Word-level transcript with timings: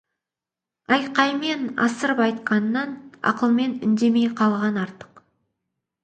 Айқаймен 0.93 1.59
асырып 1.85 2.21
айтқаннан, 2.27 2.95
ақылмен 3.31 3.75
үндемей 3.89 4.25
қалған 4.41 4.81
артық. 4.85 5.21